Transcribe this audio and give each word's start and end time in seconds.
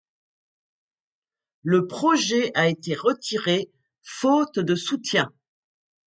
Le 1.61 1.85
projet 1.85 2.49
a 2.55 2.67
été 2.67 2.95
retiré 2.95 3.69
faute 4.01 4.57
de 4.57 4.73
soutien. 4.73 5.31